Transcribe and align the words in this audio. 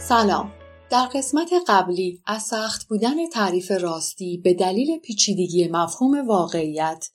سلام 0.00 0.52
در 0.90 1.06
قسمت 1.06 1.50
قبلی 1.68 2.22
از 2.26 2.42
سخت 2.42 2.88
بودن 2.88 3.28
تعریف 3.28 3.70
راستی 3.70 4.40
به 4.44 4.54
دلیل 4.54 4.98
پیچیدگی 4.98 5.68
مفهوم 5.68 6.28
واقعیت 6.28 7.06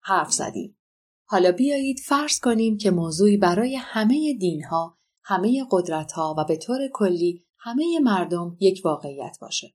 حرف 0.00 0.32
زدیم. 0.32 0.78
حالا 1.24 1.52
بیایید 1.52 1.98
فرض 1.98 2.40
کنیم 2.40 2.76
که 2.76 2.90
موضوعی 2.90 3.36
برای 3.36 3.76
همه 3.76 4.34
دینها، 4.40 4.98
همه 5.24 5.66
قدرتها 5.70 6.34
و 6.38 6.44
به 6.44 6.56
طور 6.56 6.78
کلی 6.92 7.44
همه 7.58 7.98
مردم 8.02 8.56
یک 8.60 8.80
واقعیت 8.84 9.36
باشه. 9.40 9.74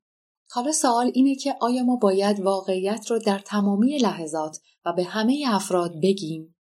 حالا 0.51 0.71
سوال 0.71 1.11
اینه 1.13 1.35
که 1.35 1.55
آیا 1.61 1.83
ما 1.83 1.95
باید 1.95 2.39
واقعیت 2.39 3.11
رو 3.11 3.19
در 3.19 3.39
تمامی 3.39 3.97
لحظات 3.97 4.57
و 4.85 4.93
به 4.93 5.03
همه 5.03 5.43
افراد 5.47 5.93
بگیم؟ 6.03 6.55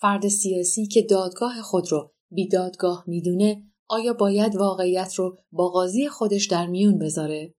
فرد 0.00 0.28
سیاسی 0.28 0.86
که 0.86 1.02
دادگاه 1.02 1.62
خود 1.62 1.92
رو 1.92 2.12
بیدادگاه 2.30 3.04
می‌دونه 3.06 3.71
آیا 3.88 4.12
باید 4.12 4.56
واقعیت 4.56 5.14
رو 5.14 5.38
با 5.52 5.68
قاضی 5.68 6.08
خودش 6.08 6.46
در 6.46 6.66
میون 6.66 6.98
بذاره؟ 6.98 7.54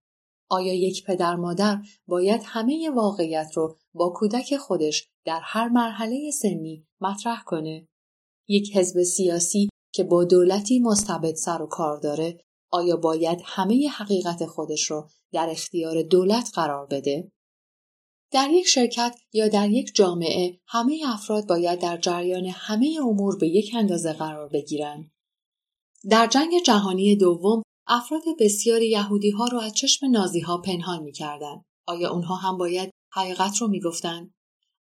آیا 0.49 0.73
یک 0.73 1.05
پدر 1.05 1.35
مادر 1.35 1.81
باید 2.07 2.41
همه 2.45 2.89
واقعیت 2.95 3.51
رو 3.53 3.77
با 3.93 4.09
کودک 4.09 4.57
خودش 4.57 5.07
در 5.25 5.39
هر 5.43 5.67
مرحله 5.67 6.31
سنی 6.31 6.87
مطرح 7.01 7.43
کنه؟ 7.43 7.87
یک 8.47 8.77
حزب 8.77 9.03
سیاسی 9.03 9.69
که 9.93 10.03
با 10.03 10.23
دولتی 10.23 10.79
مستبد 10.79 11.35
سر 11.35 11.61
و 11.61 11.67
کار 11.67 11.97
داره 11.97 12.37
آیا 12.71 12.97
باید 12.97 13.39
همه 13.45 13.87
حقیقت 13.87 14.45
خودش 14.45 14.91
رو 14.91 15.09
در 15.31 15.49
اختیار 15.49 16.01
دولت 16.01 16.51
قرار 16.53 16.87
بده؟ 16.87 17.31
در 18.31 18.49
یک 18.49 18.67
شرکت 18.67 19.15
یا 19.33 19.47
در 19.47 19.69
یک 19.69 19.91
جامعه 19.95 20.59
همه 20.67 21.01
افراد 21.05 21.47
باید 21.47 21.79
در 21.79 21.97
جریان 21.97 22.45
همه 22.45 22.97
امور 23.01 23.37
به 23.37 23.47
یک 23.47 23.71
اندازه 23.75 24.13
قرار 24.13 24.49
بگیرند. 24.49 25.11
در 26.09 26.27
جنگ 26.27 26.61
جهانی 26.65 27.15
دوم 27.15 27.63
افراد 27.87 28.23
بسیاری 28.39 28.89
یهودی 28.89 29.29
ها 29.29 29.45
رو 29.45 29.59
از 29.59 29.73
چشم 29.73 30.05
نازی 30.05 30.39
ها 30.39 30.57
پنهان 30.57 31.03
می‌کردند. 31.03 31.65
آیا 31.87 32.11
اونها 32.11 32.35
هم 32.35 32.57
باید 32.57 32.89
حقیقت 33.13 33.57
رو 33.57 33.67
می‌گفتند؟ 33.67 34.33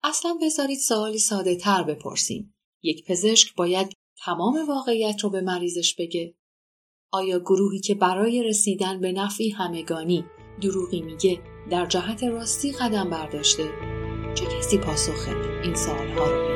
اصلا 0.04 0.38
بذارید 0.42 0.78
سوالی 0.78 1.18
ساده 1.18 1.56
تر 1.56 1.82
بپرسیم. 1.82 2.54
یک 2.82 3.04
پزشک 3.06 3.54
باید 3.54 3.92
تمام 4.24 4.68
واقعیت 4.68 5.20
رو 5.20 5.30
به 5.30 5.40
مریضش 5.40 5.94
بگه؟ 5.94 6.34
آیا 7.12 7.38
گروهی 7.38 7.80
که 7.80 7.94
برای 7.94 8.42
رسیدن 8.42 9.00
به 9.00 9.12
نفعی 9.12 9.50
همگانی 9.50 10.24
دروغی 10.62 11.02
میگه 11.02 11.40
در 11.70 11.86
جهت 11.86 12.22
راستی 12.22 12.72
قدم 12.72 13.10
برداشته؟ 13.10 13.70
چه 14.34 14.46
کسی 14.46 14.78
پاسخ 14.78 15.28
این 15.64 15.74
سوالها 15.74 16.30
رو 16.30 16.47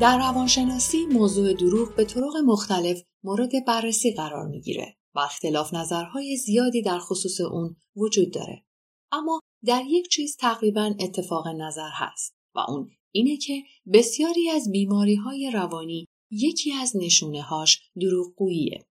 در 0.00 0.18
روانشناسی 0.18 1.06
موضوع 1.06 1.52
دروغ 1.52 1.94
به 1.96 2.04
طرق 2.04 2.36
مختلف 2.44 3.02
مورد 3.24 3.50
بررسی 3.66 4.12
قرار 4.12 4.46
می‌گیره 4.46 4.96
و 5.14 5.18
اختلاف 5.20 5.74
نظرهای 5.74 6.36
زیادی 6.36 6.82
در 6.82 6.98
خصوص 6.98 7.40
اون 7.40 7.76
وجود 7.96 8.32
داره. 8.32 8.64
اما 9.12 9.40
در 9.66 9.82
یک 9.86 10.08
چیز 10.08 10.36
تقریبا 10.36 10.94
اتفاق 11.00 11.48
نظر 11.48 11.88
هست 11.92 12.34
و 12.54 12.58
اون 12.68 12.90
اینه 13.10 13.36
که 13.36 13.62
بسیاری 13.92 14.50
از 14.50 14.70
بیماری 14.72 15.14
های 15.14 15.50
روانی 15.54 16.06
یکی 16.30 16.72
از 16.72 16.96
نشونه 16.96 17.42
هاش 17.42 17.80
دروغگوییه. 18.00 18.86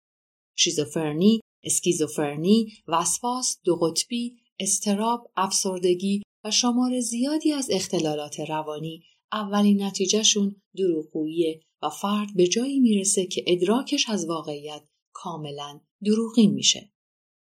شیزوفرنی، 0.56 1.40
اسکیزوفرنی، 1.64 2.72
وسواس، 2.88 3.58
دو 3.64 3.76
قطبی، 3.76 4.36
استراب، 4.58 5.30
افسردگی 5.36 6.22
و 6.44 6.50
شمار 6.50 7.00
زیادی 7.00 7.52
از 7.52 7.68
اختلالات 7.70 8.40
روانی 8.40 9.02
اولین 9.32 9.82
نتیجهشون 9.82 10.62
دروغگوییه 10.76 11.60
و 11.82 11.90
فرد 11.90 12.28
به 12.36 12.46
جایی 12.46 12.80
می‌رسه 12.80 13.26
که 13.26 13.44
ادراکش 13.46 14.08
از 14.08 14.28
واقعیت 14.28 14.84
کاملا 15.12 15.80
دروغین 16.04 16.52
میشه. 16.54 16.92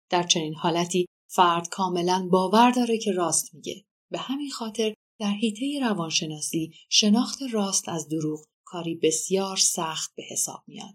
در 0.09 0.23
چنین 0.23 0.55
حالتی 0.55 1.05
فرد 1.31 1.69
کاملا 1.69 2.27
باور 2.31 2.71
داره 2.71 2.97
که 2.97 3.11
راست 3.11 3.53
میگه. 3.55 3.85
به 4.11 4.17
همین 4.17 4.49
خاطر 4.49 4.93
در 5.19 5.31
حیطه 5.31 5.79
روانشناسی 5.81 6.73
شناخت 6.89 7.39
راست 7.51 7.89
از 7.89 8.07
دروغ 8.07 8.45
کاری 8.65 8.95
بسیار 8.95 9.57
سخت 9.57 10.15
به 10.15 10.23
حساب 10.29 10.63
میاد. 10.67 10.93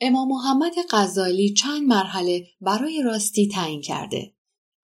امام 0.00 0.28
محمد 0.28 0.72
غزالی 0.90 1.54
چند 1.54 1.82
مرحله 1.82 2.46
برای 2.60 3.02
راستی 3.02 3.48
تعیین 3.48 3.80
کرده. 3.80 4.34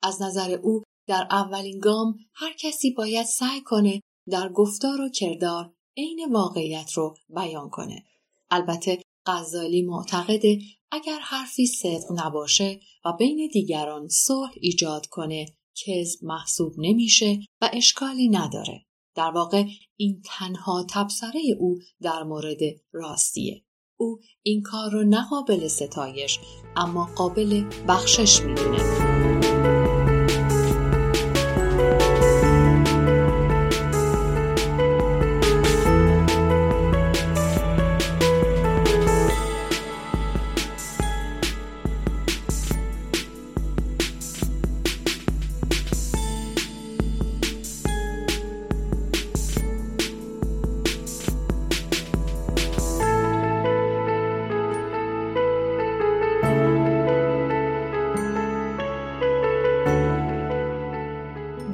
از 0.03 0.23
نظر 0.23 0.51
او 0.51 0.83
در 1.07 1.27
اولین 1.31 1.79
گام 1.79 2.15
هر 2.35 2.53
کسی 2.53 2.91
باید 2.91 3.27
سعی 3.27 3.61
کنه 3.61 4.01
در 4.31 4.49
گفتار 4.49 5.01
و 5.01 5.09
کردار 5.09 5.73
عین 5.97 6.33
واقعیت 6.33 6.93
رو 6.93 7.15
بیان 7.29 7.71
کنه. 7.71 8.05
البته 8.51 9.03
غزالی 9.27 9.83
معتقده 9.83 10.59
اگر 10.91 11.19
حرفی 11.23 11.67
صدق 11.67 12.05
نباشه 12.17 12.81
و 13.05 13.13
بین 13.13 13.49
دیگران 13.53 14.09
صلح 14.09 14.51
ایجاد 14.61 15.07
کنه 15.07 15.47
کذب 15.75 16.25
محسوب 16.25 16.75
نمیشه 16.79 17.39
و 17.61 17.71
اشکالی 17.73 18.29
نداره. 18.29 18.87
در 19.15 19.31
واقع 19.31 19.65
این 19.97 20.23
تنها 20.25 20.87
تبصره 20.91 21.41
او 21.59 21.79
در 22.03 22.23
مورد 22.23 22.59
راستیه. 22.93 23.63
او 23.97 24.19
این 24.43 24.63
کار 24.63 24.91
رو 24.91 25.05
نه 25.05 25.69
ستایش 25.69 26.39
اما 26.77 27.09
قابل 27.17 27.65
بخشش 27.89 28.41
می‌دونه. 28.41 29.36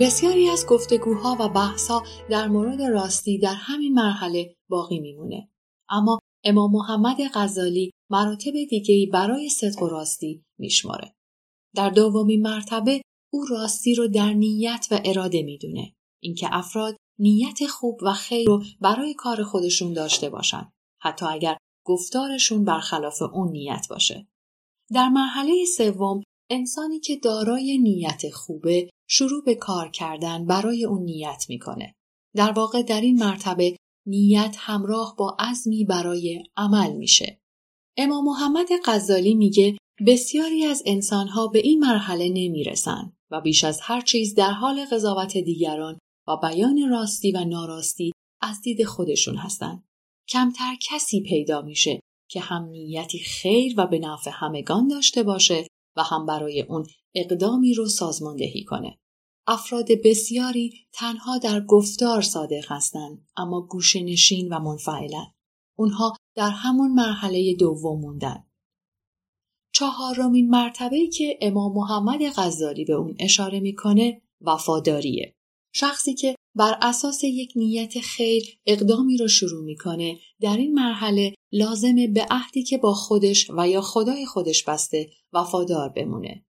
بسیاری 0.01 0.49
از 0.49 0.67
گفتگوها 0.67 1.37
و 1.41 1.49
بحثها 1.49 2.03
در 2.31 2.49
مورد 2.49 2.83
راستی 2.83 3.39
در 3.39 3.55
همین 3.55 3.95
مرحله 3.95 4.57
باقی 4.69 5.01
میمونه. 5.01 5.51
اما 5.91 6.19
امام 6.45 6.73
محمد 6.73 7.17
غزالی 7.35 7.91
مراتب 8.11 8.53
دیگهی 8.71 9.07
برای 9.07 9.49
صدق 9.49 9.83
و 9.83 9.89
راستی 9.89 10.45
میشماره. 10.59 11.15
در 11.75 11.91
دومین 11.91 12.43
مرتبه 12.43 13.03
او 13.33 13.45
راستی 13.45 13.95
رو 13.95 14.09
در 14.09 14.33
نیت 14.33 14.87
و 14.91 15.01
اراده 15.05 15.43
می‌دونه. 15.43 15.95
اینکه 16.23 16.49
افراد 16.51 16.97
نیت 17.19 17.67
خوب 17.67 18.01
و 18.03 18.13
خیر 18.13 18.47
رو 18.47 18.63
برای 18.81 19.15
کار 19.15 19.43
خودشون 19.43 19.93
داشته 19.93 20.31
باشند. 20.31 20.73
حتی 21.01 21.27
اگر 21.27 21.57
گفتارشون 21.87 22.65
برخلاف 22.65 23.23
اون 23.23 23.51
نیت 23.51 23.87
باشه. 23.91 24.29
در 24.93 25.09
مرحله 25.09 25.65
سوم 25.77 26.23
انسانی 26.51 27.01
که 27.01 27.17
دارای 27.17 27.79
نیت 27.79 28.31
خوبه 28.31 28.91
شروع 29.15 29.45
به 29.45 29.55
کار 29.55 29.91
کردن 29.91 30.47
برای 30.47 30.85
اون 30.85 31.03
نیت 31.03 31.45
می‌کنه. 31.49 31.95
در 32.37 32.53
واقع 32.53 32.83
در 32.83 33.01
این 33.01 33.19
مرتبه 33.19 33.77
نیت 34.07 34.57
همراه 34.59 35.15
با 35.19 35.37
عزمی 35.39 35.85
برای 35.85 36.43
عمل 36.57 36.93
میشه. 36.93 37.41
امام 37.97 38.25
محمد 38.25 38.69
غزالی 38.85 39.35
میگه 39.35 39.79
بسیاری 40.07 40.65
از 40.65 40.83
انسانها 40.87 41.47
به 41.47 41.59
این 41.59 41.79
مرحله 41.79 42.29
نمی‌رسن 42.29 43.13
و 43.31 43.41
بیش 43.41 43.65
از 43.65 43.81
هر 43.83 44.01
چیز 44.01 44.35
در 44.35 44.51
حال 44.51 44.85
قضاوت 44.85 45.39
دیگران 45.39 45.99
و 46.29 46.37
بیان 46.37 46.89
راستی 46.91 47.33
و 47.33 47.45
ناراستی 47.45 48.13
از 48.41 48.61
دید 48.61 48.85
خودشون 48.85 49.37
هستند. 49.37 49.85
کمتر 50.29 50.77
کسی 50.91 51.23
پیدا 51.23 51.63
میشه 51.63 52.01
که 52.31 52.41
هم 52.41 52.65
نیتی 52.65 53.19
خیر 53.19 53.75
و 53.77 53.87
به 53.87 53.99
نفع 53.99 54.31
همگان 54.35 54.89
داشته 54.89 55.23
باشه 55.23 55.67
و 55.97 56.03
هم 56.03 56.27
برای 56.27 56.63
اون 56.63 56.87
اقدامی 57.15 57.75
رو 57.75 57.87
سازماندهی 57.87 58.65
کنه. 58.65 58.99
افراد 59.47 59.89
بسیاری 60.05 60.75
تنها 60.93 61.39
در 61.39 61.61
گفتار 61.61 62.23
صادق 62.23 62.65
هستند 62.73 63.29
اما 63.37 63.61
گوش 63.61 63.97
نشین 63.97 64.53
و 64.53 64.59
منفعلن. 64.59 65.35
اونها 65.79 66.17
در 66.37 66.51
همون 66.51 66.93
مرحله 66.93 67.55
دوم 67.55 68.01
موندن. 68.01 68.45
چهارمین 69.75 70.51
مرتبه 70.51 71.07
که 71.07 71.39
امام 71.41 71.73
محمد 71.75 72.21
غزالی 72.37 72.85
به 72.85 72.93
اون 72.93 73.17
اشاره 73.21 73.61
می‌کنه 73.61 74.23
وفاداریه. 74.41 75.35
شخصی 75.75 76.15
که 76.15 76.35
بر 76.55 76.79
اساس 76.83 77.25
یک 77.25 77.53
نیت 77.57 78.01
خیر 78.01 78.59
اقدامی 78.67 79.17
رو 79.17 79.29
شروع 79.29 79.65
می‌کنه 79.65 80.19
در 80.41 80.57
این 80.57 80.75
مرحله 80.75 81.35
لازمه 81.53 82.07
به 82.09 82.27
عهدی 82.31 82.63
که 82.63 82.79
با 82.79 82.95
خودش 82.95 83.51
و 83.51 83.69
یا 83.69 83.81
خدای 83.81 84.27
خودش 84.27 84.65
بسته 84.65 85.11
وفادار 85.33 85.89
بمونه. 85.89 86.45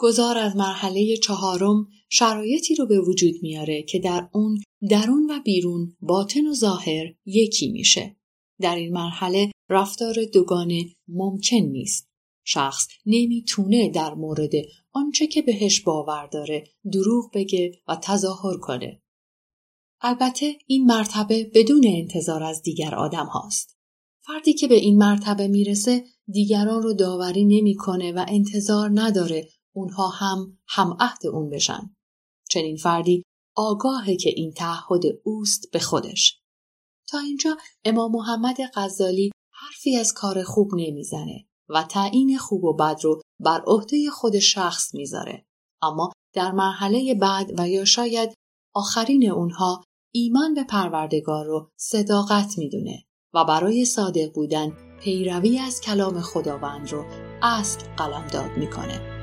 گذار 0.00 0.38
از 0.38 0.56
مرحله 0.56 1.16
چهارم 1.16 1.88
شرایطی 2.08 2.74
رو 2.74 2.86
به 2.86 3.00
وجود 3.00 3.34
میاره 3.42 3.82
که 3.82 3.98
در 3.98 4.28
اون 4.32 4.58
درون 4.90 5.30
و 5.30 5.40
بیرون 5.44 5.96
باطن 6.00 6.46
و 6.46 6.54
ظاهر 6.54 7.14
یکی 7.24 7.72
میشه. 7.72 8.16
در 8.60 8.76
این 8.76 8.92
مرحله 8.92 9.50
رفتار 9.68 10.14
دوگانه 10.32 10.84
ممکن 11.08 11.56
نیست. 11.56 12.08
شخص 12.44 12.88
نمی‌تونه 13.06 13.90
در 13.90 14.14
مورد 14.14 14.50
آنچه 14.92 15.26
که 15.26 15.42
بهش 15.42 15.80
باور 15.80 16.26
داره 16.26 16.64
دروغ 16.92 17.30
بگه 17.34 17.72
و 17.88 17.96
تظاهر 18.02 18.58
کنه. 18.58 19.02
البته 20.00 20.54
این 20.66 20.84
مرتبه 20.84 21.50
بدون 21.54 21.84
انتظار 21.86 22.42
از 22.42 22.62
دیگر 22.62 22.94
آدم 22.94 23.26
هاست. 23.26 23.76
فردی 24.26 24.52
که 24.52 24.68
به 24.68 24.74
این 24.74 24.98
مرتبه 24.98 25.48
می‌رسه 25.48 26.04
دیگران 26.26 26.82
رو 26.82 26.94
داوری 26.94 27.44
نمی‌کنه 27.44 28.12
و 28.12 28.24
انتظار 28.28 28.90
نداره 28.94 29.48
اونها 29.74 30.08
هم 30.08 30.58
هم 30.68 30.96
عهد 31.00 31.26
اون 31.26 31.50
بشن. 31.50 31.96
چنین 32.50 32.76
فردی 32.76 33.22
آگاهه 33.56 34.16
که 34.16 34.30
این 34.36 34.52
تعهد 34.52 35.02
اوست 35.24 35.70
به 35.72 35.78
خودش. 35.78 36.40
تا 37.08 37.18
اینجا 37.18 37.56
امام 37.84 38.12
محمد 38.12 38.56
غزالی 38.74 39.30
حرفی 39.52 39.96
از 39.96 40.12
کار 40.12 40.42
خوب 40.42 40.70
نمی‌زنه 40.74 41.46
و 41.68 41.82
تعیین 41.82 42.38
خوب 42.38 42.64
و 42.64 42.72
بد 42.72 43.00
رو 43.02 43.20
بر 43.40 43.62
عهده 43.66 44.10
خود 44.10 44.38
شخص 44.38 44.94
می‌ذاره. 44.94 45.46
اما 45.82 46.12
در 46.34 46.52
مرحله 46.52 47.14
بعد 47.14 47.60
و 47.60 47.68
یا 47.68 47.84
شاید 47.84 48.34
آخرین 48.74 49.30
اونها 49.30 49.84
ایمان 50.14 50.54
به 50.54 50.64
پروردگار 50.64 51.46
رو 51.46 51.70
صداقت 51.76 52.58
می‌دونه 52.58 53.04
و 53.34 53.44
برای 53.44 53.84
صادق 53.84 54.32
بودن 54.34 54.76
پیروی 55.00 55.58
از 55.58 55.80
کلام 55.80 56.20
خداوند 56.20 56.92
رو 56.92 57.04
اصل 57.42 57.80
قلمداد 57.96 58.50
می‌کنه. 58.56 59.17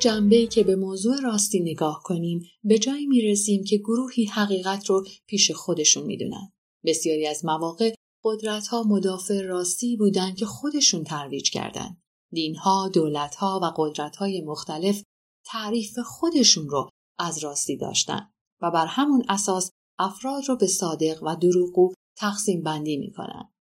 جنبه‌ای 0.00 0.46
که 0.46 0.64
به 0.64 0.76
موضوع 0.76 1.20
راستی 1.20 1.60
نگاه 1.60 2.00
کنیم 2.04 2.42
به 2.64 2.78
جایی 2.78 3.06
می‌رسیم 3.06 3.64
که 3.64 3.76
گروهی 3.76 4.24
حقیقت 4.24 4.86
رو 4.86 5.06
پیش 5.26 5.50
خودشون 5.50 6.04
می‌دونن. 6.04 6.52
بسیاری 6.84 7.26
از 7.26 7.44
مواقع 7.44 7.94
قدرتها 8.24 8.82
مدافع 8.82 9.42
راستی 9.42 9.96
بودند 9.96 10.36
که 10.36 10.46
خودشون 10.46 11.04
ترویج 11.04 11.50
کردند. 11.50 12.02
دینها، 12.32 12.88
دولتها 12.88 13.60
و 13.62 13.72
قدرتهای 13.76 14.40
مختلف 14.40 15.02
تعریف 15.44 15.98
خودشون 15.98 16.68
رو 16.68 16.88
از 17.18 17.38
راستی 17.38 17.76
داشتن 17.76 18.30
و 18.62 18.70
بر 18.70 18.86
همون 18.86 19.24
اساس 19.28 19.70
افراد 19.98 20.44
رو 20.48 20.56
به 20.56 20.66
صادق 20.66 21.22
و 21.22 21.36
دروغگو 21.36 21.92
تقسیم 22.16 22.62
بندی 22.62 22.96
می‌کنن. 22.96 23.52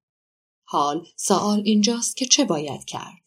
حال 0.68 1.08
سوال 1.16 1.62
اینجاست 1.66 2.18
که 2.18 2.26
چه 2.26 2.46
باید 2.46 2.86
کرد؟ 2.86 3.27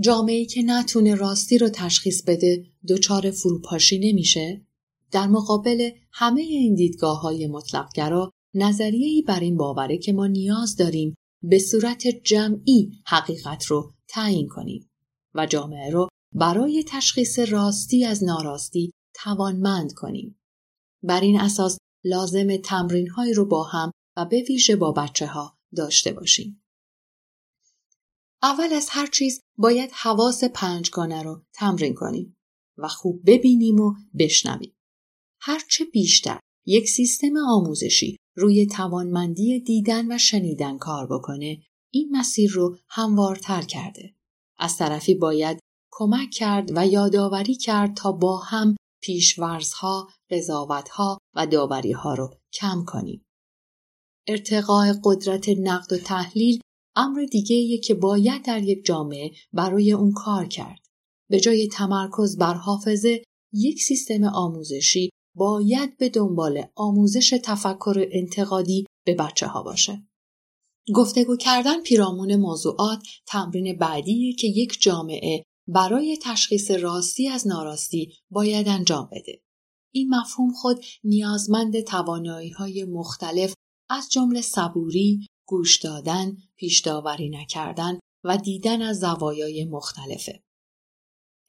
جامعه 0.00 0.44
که 0.44 0.62
نتونه 0.62 1.14
راستی 1.14 1.58
رو 1.58 1.68
تشخیص 1.68 2.22
بده 2.22 2.64
دچار 2.88 3.30
فروپاشی 3.30 3.98
نمیشه؟ 3.98 4.66
در 5.10 5.26
مقابل 5.26 5.90
همه 6.12 6.40
این 6.40 6.74
دیدگاه 6.74 7.20
های 7.20 7.46
مطلقگرا 7.46 8.30
نظریه‌ای 8.54 9.22
بر 9.22 9.40
این 9.40 9.56
باوره 9.56 9.98
که 9.98 10.12
ما 10.12 10.26
نیاز 10.26 10.76
داریم 10.76 11.14
به 11.42 11.58
صورت 11.58 12.06
جمعی 12.06 12.92
حقیقت 13.06 13.64
رو 13.64 13.94
تعیین 14.08 14.48
کنیم 14.48 14.90
و 15.34 15.46
جامعه 15.46 15.90
رو 15.90 16.08
برای 16.34 16.84
تشخیص 16.88 17.38
راستی 17.38 18.04
از 18.04 18.24
ناراستی 18.24 18.90
توانمند 19.14 19.92
کنیم. 19.92 20.40
بر 21.02 21.20
این 21.20 21.40
اساس 21.40 21.78
لازم 22.04 22.56
تمرین 22.56 23.08
های 23.08 23.32
رو 23.32 23.46
با 23.46 23.62
هم 23.62 23.90
و 24.16 24.24
به 24.24 24.42
ویژه 24.48 24.76
با 24.76 24.92
بچه 24.92 25.26
ها 25.26 25.58
داشته 25.76 26.12
باشیم. 26.12 26.62
اول 28.46 28.72
از 28.72 28.88
هر 28.90 29.06
چیز 29.06 29.40
باید 29.58 29.90
حواس 29.92 30.44
پنجگانه 30.44 31.22
رو 31.22 31.42
تمرین 31.54 31.94
کنیم 31.94 32.36
و 32.78 32.88
خوب 32.88 33.22
ببینیم 33.26 33.80
و 33.80 33.94
بشنویم. 34.18 34.76
هرچه 35.40 35.84
بیشتر 35.84 36.40
یک 36.66 36.88
سیستم 36.88 37.36
آموزشی 37.48 38.16
روی 38.36 38.66
توانمندی 38.66 39.60
دیدن 39.60 40.12
و 40.12 40.18
شنیدن 40.18 40.78
کار 40.78 41.06
بکنه 41.06 41.62
این 41.92 42.16
مسیر 42.16 42.50
رو 42.50 42.76
هموارتر 42.88 43.62
کرده. 43.62 44.14
از 44.58 44.76
طرفی 44.76 45.14
باید 45.14 45.58
کمک 45.90 46.30
کرد 46.30 46.70
و 46.74 46.86
یادآوری 46.86 47.54
کرد 47.54 47.94
تا 47.94 48.12
با 48.12 48.38
هم 48.38 48.76
پیشورزها، 49.02 50.08
قضاوتها 50.30 51.18
و 51.34 51.46
داوریها 51.46 52.14
رو 52.14 52.34
کم 52.52 52.84
کنیم. 52.86 53.24
ارتقاء 54.28 54.94
قدرت 55.04 55.48
نقد 55.48 55.92
و 55.92 55.96
تحلیل 55.96 56.60
امر 56.96 57.24
دیگه 57.30 57.78
که 57.78 57.94
باید 57.94 58.44
در 58.44 58.62
یک 58.62 58.84
جامعه 58.84 59.30
برای 59.52 59.92
اون 59.92 60.12
کار 60.12 60.46
کرد. 60.46 60.80
به 61.30 61.40
جای 61.40 61.68
تمرکز 61.68 62.38
بر 62.38 62.54
حافظه 62.54 63.22
یک 63.52 63.82
سیستم 63.82 64.24
آموزشی 64.24 65.10
باید 65.34 65.96
به 65.96 66.08
دنبال 66.08 66.62
آموزش 66.74 67.34
تفکر 67.44 68.08
انتقادی 68.12 68.86
به 69.06 69.14
بچه 69.14 69.46
ها 69.46 69.62
باشه. 69.62 70.06
گفتگو 70.94 71.36
کردن 71.36 71.82
پیرامون 71.82 72.36
موضوعات 72.36 73.02
تمرین 73.26 73.78
بعدیه 73.78 74.34
که 74.34 74.46
یک 74.46 74.76
جامعه 74.80 75.42
برای 75.68 76.18
تشخیص 76.22 76.70
راستی 76.70 77.28
از 77.28 77.46
ناراستی 77.46 78.12
باید 78.30 78.68
انجام 78.68 79.08
بده. 79.12 79.42
این 79.94 80.14
مفهوم 80.14 80.52
خود 80.52 80.84
نیازمند 81.04 81.80
توانایی 81.80 82.50
های 82.50 82.84
مختلف 82.84 83.54
از 83.90 84.08
جمله 84.10 84.40
صبوری، 84.40 85.26
گوش 85.46 85.78
دادن، 85.78 86.36
پیش 86.56 86.80
داوری 86.80 87.28
نکردن 87.28 87.98
و 88.24 88.36
دیدن 88.36 88.82
از 88.82 88.98
زوایای 89.00 89.64
مختلفه. 89.64 90.42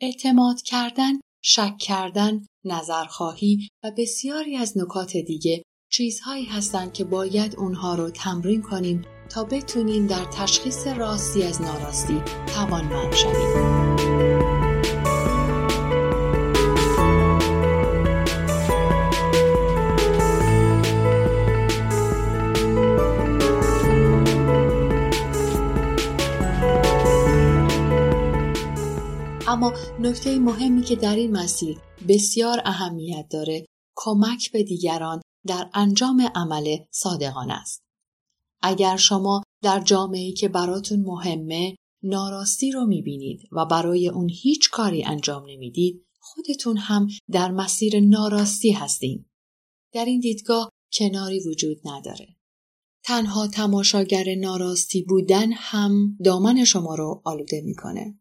اعتماد 0.02 0.62
کردن، 0.62 1.14
شک 1.44 1.78
کردن، 1.80 2.46
نظرخواهی 2.66 3.68
و 3.84 3.92
بسیاری 3.98 4.56
از 4.56 4.78
نکات 4.78 5.18
دیگه 5.18 5.64
چیزهایی 5.92 6.46
هستند 6.46 6.94
که 6.94 7.04
باید 7.04 7.56
اونها 7.56 7.96
رو 7.96 8.10
تمرین 8.10 8.62
کنیم 8.62 9.02
تا 9.30 9.44
بتونیم 9.44 10.08
در 10.08 10.26
تشخیص 10.26 10.88
راستی 10.88 11.44
از 11.44 11.62
ناراستی 11.62 12.22
توانمند 12.56 13.14
شویم. 13.14 13.87
اما 29.58 29.74
نکته 30.00 30.40
مهمی 30.40 30.82
که 30.82 30.96
در 30.96 31.16
این 31.16 31.32
مسیر 31.32 31.78
بسیار 32.08 32.62
اهمیت 32.66 33.28
داره 33.30 33.66
کمک 33.96 34.52
به 34.52 34.64
دیگران 34.64 35.22
در 35.48 35.70
انجام 35.74 36.22
عمل 36.36 36.78
صادقانه 36.92 37.54
است. 37.54 37.82
اگر 38.62 38.98
شما 38.98 39.44
در 39.64 39.80
جامعه‌ای 39.80 40.34
که 40.34 40.48
براتون 40.48 41.00
مهمه 41.00 41.76
ناراستی 42.04 42.72
رو 42.72 42.86
می‌بینید 42.86 43.42
و 43.52 43.66
برای 43.66 44.10
اون 44.10 44.30
هیچ 44.30 44.70
کاری 44.70 45.04
انجام 45.04 45.44
نمی‌دید 45.50 46.06
خودتون 46.20 46.78
هم 46.78 47.08
در 47.32 47.52
مسیر 47.52 48.00
ناراستی 48.00 48.72
هستین. 48.72 49.26
در 49.94 50.06
این 50.06 50.20
دیدگاه 50.20 50.70
کناری 50.94 51.40
وجود 51.48 51.78
نداره. 51.86 52.28
تنها 53.04 53.48
تماشاگر 53.48 54.36
ناراستی 54.36 55.02
بودن 55.02 55.52
هم 55.52 56.18
دامن 56.26 56.64
شما 56.64 56.96
رو 56.96 57.22
آلوده 57.26 57.62
می‌کنه. 57.62 58.20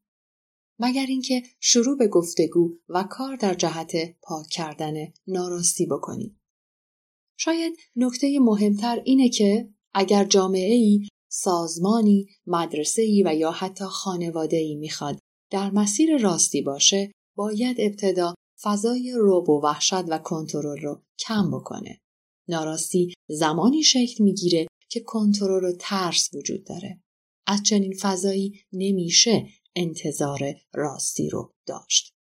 مگر 0.79 1.07
اینکه 1.07 1.43
شروع 1.61 1.99
به 1.99 2.09
گفتگو 2.09 2.79
و 2.89 3.05
کار 3.11 3.37
در 3.37 3.55
جهت 3.55 3.93
پاک 4.23 4.47
کردن 4.51 4.95
ناراستی 5.27 5.87
بکنید. 5.87 6.37
شاید 7.39 7.77
نکته 7.97 8.39
مهمتر 8.41 9.03
اینه 9.05 9.29
که 9.29 9.69
اگر 9.95 10.25
جامعه 10.25 10.75
ای، 10.75 11.09
سازمانی، 11.29 12.27
مدرسه 12.47 13.03
ای 13.03 13.23
و 13.27 13.35
یا 13.35 13.51
حتی 13.51 13.85
خانواده 13.85 14.57
ای 14.57 14.75
می‌خواد 14.75 15.19
در 15.51 15.71
مسیر 15.71 16.17
راستی 16.17 16.63
باشه 16.63 17.13
باید 17.37 17.77
ابتدا 17.81 18.35
فضای 18.63 19.13
روب 19.13 19.49
و 19.49 19.61
وحشت 19.65 20.05
و 20.09 20.19
کنترل 20.19 20.81
رو 20.83 21.03
کم 21.19 21.51
بکنه. 21.51 22.01
ناراستی 22.49 23.15
زمانی 23.29 23.83
شکل 23.83 24.25
می‌گیره 24.25 24.67
که 24.89 25.01
کنترل 25.01 25.65
و 25.65 25.73
ترس 25.81 26.35
وجود 26.35 26.65
داره. 26.65 27.01
از 27.47 27.63
چنین 27.63 27.95
فضایی 28.01 28.61
نمیشه 28.73 29.47
انتظار 29.77 30.41
راستی 30.75 31.29
رو 31.29 31.55
داشت. 31.67 32.13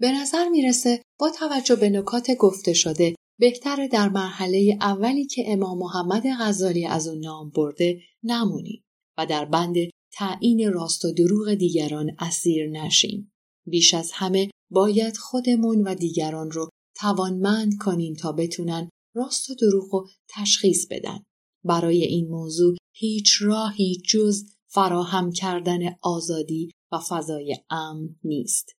به 0.00 0.12
نظر 0.12 0.48
می‌رسه 0.48 1.02
با 1.18 1.30
توجه 1.30 1.76
به 1.76 1.90
نکات 1.90 2.30
گفته 2.30 2.72
شده 2.72 3.14
بهتره 3.38 3.88
در 3.88 4.08
مرحله 4.08 4.78
اولی 4.80 5.26
که 5.26 5.44
امام 5.46 5.78
محمد 5.78 6.22
غزالی 6.40 6.86
از 6.86 7.08
اون 7.08 7.18
نام 7.18 7.50
برده 7.50 8.00
نمونیم 8.22 8.84
و 9.18 9.26
در 9.26 9.44
بند 9.44 9.74
تعیین 10.12 10.72
راست 10.72 11.04
و 11.04 11.12
دروغ 11.12 11.54
دیگران 11.54 12.16
اسیر 12.18 12.70
نشیم. 12.70 13.32
بیش 13.66 13.94
از 13.94 14.10
همه 14.14 14.50
باید 14.70 15.16
خودمون 15.16 15.82
و 15.82 15.94
دیگران 15.94 16.50
رو 16.50 16.68
توانمند 16.96 17.78
کنیم 17.80 18.14
تا 18.14 18.32
بتونن 18.32 18.88
راست 19.14 19.50
و 19.50 19.54
دروغ 19.54 19.94
و 19.94 20.06
تشخیص 20.28 20.86
بدن. 20.90 21.18
برای 21.64 22.02
این 22.04 22.28
موضوع 22.28 22.76
هیچ 22.94 23.36
راهی 23.40 24.02
جز 24.08 24.55
فراهم 24.76 25.32
کردن 25.32 25.80
آزادی 26.02 26.70
و 26.92 26.98
فضای 26.98 27.56
امن 27.70 28.08
نیست. 28.24 28.72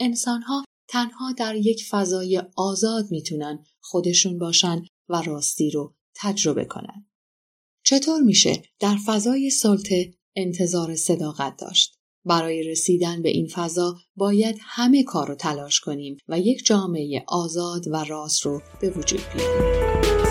انسانها 0.00 0.64
تنها 0.88 1.32
در 1.32 1.56
یک 1.56 1.84
فضای 1.90 2.42
آزاد 2.56 3.10
می‌تونن 3.10 3.64
خودشون 3.80 4.38
باشن 4.38 4.82
و 5.08 5.22
راستی 5.22 5.70
رو 5.70 5.94
تجربه 6.16 6.64
کنن. 6.64 7.06
چطور 7.84 8.20
میشه 8.20 8.62
در 8.80 8.96
فضای 9.06 9.50
سلطه 9.50 10.14
انتظار 10.36 10.96
صداقت 10.96 11.56
داشت؟ 11.58 11.94
برای 12.24 12.62
رسیدن 12.62 13.22
به 13.22 13.28
این 13.28 13.46
فضا 13.46 13.96
باید 14.16 14.56
همه 14.60 15.04
کار 15.04 15.28
رو 15.28 15.34
تلاش 15.34 15.80
کنیم 15.80 16.16
و 16.28 16.38
یک 16.38 16.66
جامعه 16.66 17.24
آزاد 17.28 17.88
و 17.88 18.04
راست 18.04 18.42
رو 18.42 18.62
به 18.80 18.90
وجود 18.90 19.20
بیاریم. 19.34 20.29